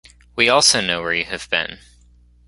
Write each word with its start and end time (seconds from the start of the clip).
We 0.35 0.49
also 0.49 0.81
know 0.81 1.03
where 1.03 1.13
you 1.13 1.25
have 1.25 1.47
been. 1.51 1.77